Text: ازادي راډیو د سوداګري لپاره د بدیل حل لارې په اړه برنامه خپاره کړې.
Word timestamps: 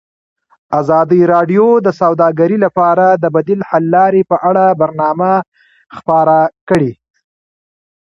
ازادي 0.79 1.21
راډیو 1.33 1.65
د 1.85 1.87
سوداګري 2.01 2.57
لپاره 2.65 3.05
د 3.23 3.25
بدیل 3.35 3.59
حل 3.69 3.83
لارې 3.95 4.21
په 4.31 4.37
اړه 4.49 4.65
برنامه 4.81 5.33
خپاره 5.97 6.37
کړې. 6.69 6.91